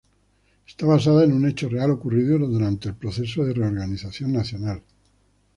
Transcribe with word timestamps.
Está 0.65 0.87
basada 0.87 1.23
en 1.25 1.31
un 1.31 1.47
hecho 1.47 1.69
real 1.69 1.91
ocurrido 1.91 2.39
durante 2.39 2.89
el 2.89 2.95
Proceso 2.95 3.43
de 3.45 3.53
Reorganización 3.53 4.33
Nacional. 4.33 4.81